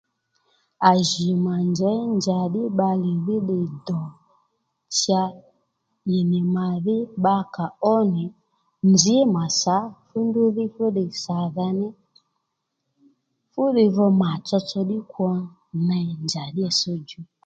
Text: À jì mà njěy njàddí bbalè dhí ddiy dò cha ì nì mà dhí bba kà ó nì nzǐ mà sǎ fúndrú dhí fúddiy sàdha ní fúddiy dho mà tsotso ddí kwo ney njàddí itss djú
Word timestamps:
À 0.89 0.91
jì 1.09 1.27
mà 1.45 1.53
njěy 1.69 1.99
njàddí 2.17 2.61
bbalè 2.71 3.11
dhí 3.25 3.35
ddiy 3.41 3.65
dò 3.87 4.01
cha 4.99 5.23
ì 6.15 6.17
nì 6.31 6.39
mà 6.55 6.67
dhí 6.85 6.97
bba 7.17 7.35
kà 7.55 7.65
ó 7.93 7.95
nì 8.13 8.23
nzǐ 8.91 9.15
mà 9.35 9.43
sǎ 9.61 9.77
fúndrú 10.07 10.43
dhí 10.55 10.65
fúddiy 10.75 11.11
sàdha 11.23 11.67
ní 11.79 11.87
fúddiy 13.51 13.89
dho 13.95 14.05
mà 14.21 14.31
tsotso 14.47 14.79
ddí 14.85 14.97
kwo 15.11 15.29
ney 15.87 16.07
njàddí 16.25 16.61
itss 16.69 16.83
djú 17.07 17.21